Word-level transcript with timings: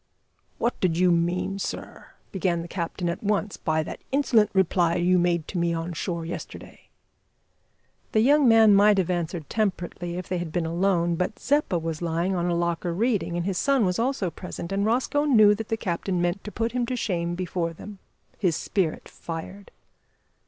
"What 0.57 0.79
did 0.79 0.97
you 0.97 1.11
mean, 1.11 1.59
sir," 1.59 2.07
began 2.31 2.63
the 2.63 2.67
captain 2.67 3.07
at 3.07 3.21
once, 3.23 3.55
"by 3.55 3.83
that 3.83 4.01
insolent 4.11 4.49
reply 4.51 4.95
you 4.95 5.19
made 5.19 5.47
to 5.49 5.59
me 5.59 5.75
on 5.75 5.93
shore 5.93 6.25
yesterday?" 6.25 6.89
The 8.11 8.21
young 8.21 8.47
man 8.47 8.73
might 8.73 8.97
have 8.97 9.11
answered 9.11 9.47
temperately 9.47 10.15
if 10.17 10.27
they 10.27 10.39
had 10.39 10.51
been 10.51 10.65
alone, 10.65 11.17
but 11.17 11.37
Zeppa 11.37 11.77
was 11.77 12.01
lying 12.01 12.33
on 12.35 12.47
a 12.47 12.55
locker 12.55 12.95
reading, 12.95 13.37
and 13.37 13.45
his 13.45 13.59
son 13.59 13.85
was 13.85 13.99
also 13.99 14.31
present, 14.31 14.71
and 14.71 14.87
Rosco 14.87 15.25
knew 15.25 15.53
that 15.53 15.67
the 15.69 15.77
captain 15.77 16.19
meant 16.19 16.43
to 16.45 16.51
put 16.51 16.71
him 16.71 16.87
to 16.87 16.95
shame 16.95 17.35
before 17.35 17.71
them. 17.71 17.99
His 18.39 18.55
spirit 18.55 19.07
fired. 19.07 19.69